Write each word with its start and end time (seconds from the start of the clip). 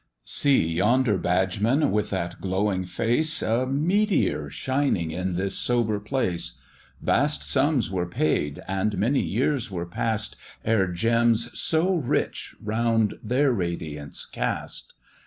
BENBOW. 0.01 0.21
SEE! 0.25 0.67
yonder 0.73 1.17
badgeman 1.19 1.91
with 1.91 2.09
that 2.09 2.41
glowing 2.41 2.85
face, 2.85 3.43
A 3.43 3.67
meteor 3.67 4.49
shining 4.49 5.11
in 5.11 5.35
this 5.35 5.55
sober 5.55 5.99
place! 5.99 6.59
Vast 7.03 7.47
sums 7.47 7.91
were 7.91 8.07
paid, 8.07 8.61
and 8.67 8.97
many 8.97 9.21
years 9.21 9.69
were 9.69 9.85
past, 9.85 10.37
Ere 10.65 10.87
gems 10.87 11.51
so 11.53 11.93
rich 11.97 12.55
around 12.65 13.19
their 13.23 13.51
radiance 13.51 14.25
cast! 14.25 14.93